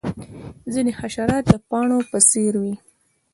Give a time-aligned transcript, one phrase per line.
[0.73, 2.75] ځینې حشرات د پاڼو په څیر وي